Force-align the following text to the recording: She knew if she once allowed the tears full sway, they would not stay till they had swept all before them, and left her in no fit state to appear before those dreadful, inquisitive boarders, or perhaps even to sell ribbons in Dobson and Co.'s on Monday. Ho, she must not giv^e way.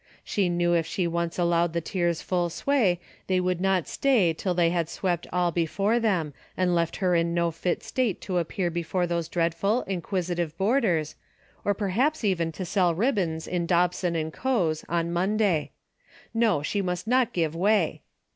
She 0.23 0.49
knew 0.49 0.73
if 0.73 0.87
she 0.87 1.05
once 1.05 1.37
allowed 1.37 1.73
the 1.73 1.79
tears 1.79 2.23
full 2.23 2.49
sway, 2.49 2.99
they 3.27 3.39
would 3.39 3.61
not 3.61 3.87
stay 3.87 4.33
till 4.33 4.55
they 4.55 4.71
had 4.71 4.89
swept 4.89 5.27
all 5.31 5.51
before 5.51 5.99
them, 5.99 6.33
and 6.57 6.73
left 6.73 6.95
her 6.95 7.13
in 7.13 7.35
no 7.35 7.51
fit 7.51 7.83
state 7.83 8.19
to 8.21 8.39
appear 8.39 8.71
before 8.71 9.05
those 9.05 9.27
dreadful, 9.29 9.83
inquisitive 9.83 10.57
boarders, 10.57 11.13
or 11.63 11.75
perhaps 11.75 12.23
even 12.23 12.51
to 12.53 12.65
sell 12.65 12.95
ribbons 12.95 13.47
in 13.47 13.67
Dobson 13.67 14.15
and 14.15 14.33
Co.'s 14.33 14.83
on 14.89 15.13
Monday. 15.13 15.69
Ho, 16.35 16.63
she 16.63 16.81
must 16.81 17.05
not 17.05 17.31
giv^e 17.31 17.53
way. 17.53 18.01